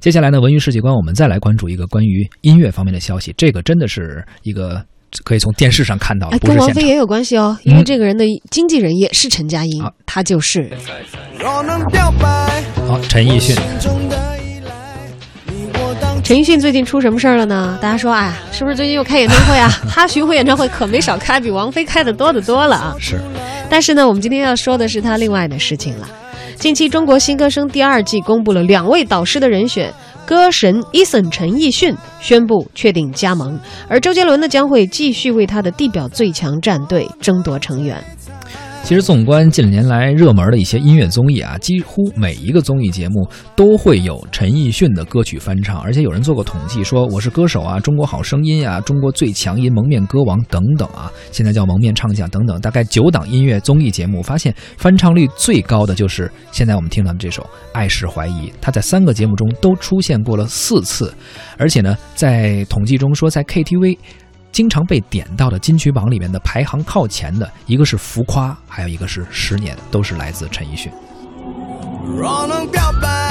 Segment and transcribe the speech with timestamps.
[0.00, 3.34] 接下来呢，文娱世界观，我们再来关注一个关于音乐方面的消息。
[3.36, 4.82] 这个真的是一个
[5.24, 6.38] 可以从电视上看到的。
[6.38, 10.70] 跟王菲也有关系哦，因为这个人的经纪人也是陈佳音啊，他就是
[12.88, 13.54] 好，陈奕迅，
[16.24, 17.78] 陈奕迅最近出什么事儿了呢？
[17.82, 19.70] 大家说，哎呀，是不是最近又开演唱会啊？
[19.90, 22.96] 他巡回演唱会可没少开，比王菲开的多得多了啊。
[22.98, 23.20] 是
[23.68, 26.08] 但是呢，我们今天要说的是他另外的事情了。
[26.60, 29.90] 近期，《中国新歌声》第二季公布了两位导师的人选，
[30.26, 37.96] 歌神 Eason 陈奕迅宣布确定加盟，而周杰伦呢将会继续为他的地表最强战队争夺成员。
[38.90, 61.14] 其实，纵观近年来热门的一些音乐综艺啊，几乎每一个综艺节目都会有陈奕迅的歌曲翻唱，而且有人做过统计，说《我是歌手》啊，《中国好声音》啊，《中国最强音》《蒙面歌王》等等啊，现在叫蒙面唱将等等，大概九档音乐综艺节目，发现翻唱率最高的就是现在我们听到的这首《爱是怀疑》，它在三个节目中都出现过了四次，
[61.56, 63.96] 而且呢，在统计中说在 KTV。
[64.60, 70.92] 经常被点到的金曲榜里面的排行靠前的，一个是《浮夸》，还有一个是《十年》，都是来自陈奕迅。
[72.14, 73.29] 若能表白，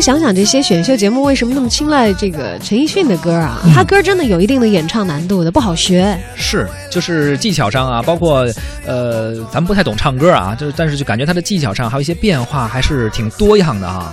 [0.00, 3.60] 想想，这些选秀节目为什么那么青睐这个陈奕迅的歌啊？
[3.74, 6.18] 他歌真的有一定的演唱难度的，不好学。
[6.34, 8.46] 是，就是技巧上啊，包括
[8.86, 14.12] 呃，咱们不太懂唱歌啊，就是但是就感觉他的技巧上还有一些变化，还是挺多样的哈。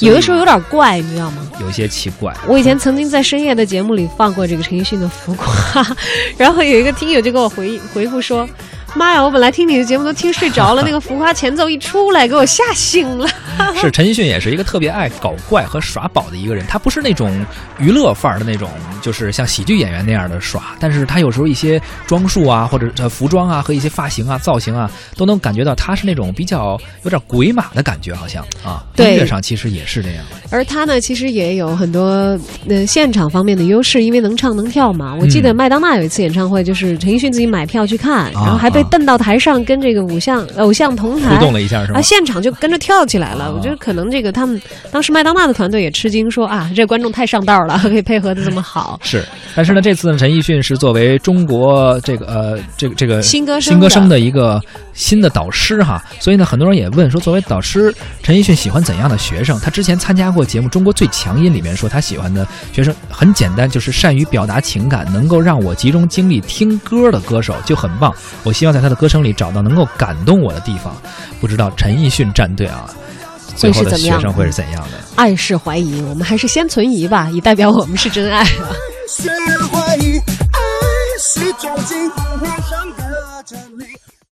[0.00, 1.48] 有的时候有点怪，你知道吗？
[1.60, 2.34] 有一些奇怪。
[2.46, 5.82] 我以前曾经在深夜的节目里放过这个陈奕迅的《浮夸》，
[6.36, 8.46] 然后有一个听友就给我回回复说
[8.96, 13.28] ：“妈呀，我本来听你的节目都听睡着了，那个《浮夸》前奏一出来，给我吓醒了。
[13.80, 17.44] 是陈奕迅也是一个特别爱搞怪和耍宝的一个人，他不是那种
[17.78, 18.70] 娱乐范儿的那种，
[19.02, 28.84] 就是像喜剧演员那样的耍，但是他有时候一些装束啊，或者呃服装啊和一些发型啊、造型啊，都能感觉到他是那种比较有点鬼马的感觉，好像啊。
[28.98, 30.24] 音乐上其实也是这样。
[30.50, 35.14] 而他呢，其实也有很多呃现场方面的优势，因为能唱能跳嘛。
[35.14, 42.02] 我记得麦当娜有一次演唱会，就是陈奕迅自己买票去看，然后还被啊蹬到台上跟这个偶像偶像同台互动了一下是吗啊，？
[42.02, 43.44] 现场就跟着跳起来了。
[43.44, 44.60] 啊我觉得可能这个他们
[44.90, 48.98] 当时麦当娜的团队也吃惊，说啊，这观众太上道了， 可以配合的这么好。
[49.02, 49.24] 是，
[49.54, 54.60] 但是呢，这次呢，陈奕迅是作为中国这个呃这个这个新歌声新歌声的的一个
[54.96, 59.60] 新的导师哈，所以呢，很多人也问说，作为导师，陈奕迅喜欢怎样的学生？
[59.60, 68.12] 他之前参加过节目《中国最强音》里面说，他喜欢的学生很简单，就是善于表达情感，能够让我集中精力听歌的歌手就很棒。
[68.42, 70.96] 我希望在他的歌声里找到能够感动我的地方。
[71.40, 72.88] 不知道陈奕迅战队啊，
[73.54, 74.98] 最后的学生会是怎样的？
[75.16, 78.72] 暗示怀疑，我们还是先存疑吧，以代表我们是真爱啊。
[79.08, 79.28] 是
[79.66, 80.60] 怀疑，爱
[81.22, 83.84] 是种近乎上的真理。